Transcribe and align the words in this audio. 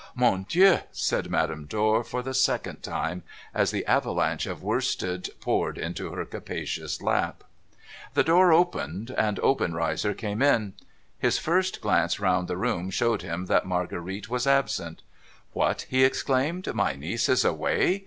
'Mon 0.25 0.47
Dieu!' 0.49 0.79
said 1.09 1.29
Madame 1.29 1.67
Dor, 1.67 2.03
for 2.03 2.23
the 2.23 2.33
second 2.33 2.81
time, 2.81 3.21
as 3.53 3.69
the 3.69 3.85
avalanche 3.85 4.47
of 4.47 4.63
worsted 4.63 5.29
poured 5.39 5.77
into 5.77 6.09
her 6.13 6.25
capacious 6.25 7.03
lap. 7.03 7.43
522 8.15 8.21
NO 8.21 8.23
THOROUGHFARE 8.23 8.23
The 8.23 8.23
door 8.23 8.51
opened, 8.81 9.09
and 9.11 9.39
Obenreizer 9.43 10.13
came 10.17 10.41
in. 10.41 10.73
His 11.19 11.37
first 11.37 11.81
glance 11.81 12.19
round 12.19 12.47
the 12.47 12.57
room 12.57 12.89
showed 12.89 13.21
him 13.21 13.45
that 13.45 13.67
Marguerite 13.67 14.27
was 14.27 14.47
absent. 14.47 15.03
'What!' 15.53 15.83
he 15.87 16.03
exclaimed, 16.03 16.73
'my 16.73 16.93
niece 16.95 17.29
is 17.29 17.45
away? 17.45 17.99